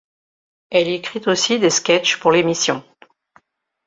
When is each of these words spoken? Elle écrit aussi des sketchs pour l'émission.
Elle 0.71 0.87
écrit 0.87 1.21
aussi 1.27 1.59
des 1.59 1.69
sketchs 1.69 2.17
pour 2.17 2.31
l'émission. 2.31 2.83